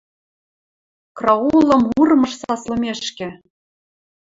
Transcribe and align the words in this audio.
Краулым 1.17 1.83
урмыж 1.99 2.33
саслымешкӹ. 2.41 3.27